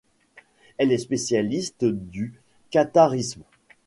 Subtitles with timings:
[0.79, 2.33] Elle est spécialiste du
[2.71, 3.43] catharisme.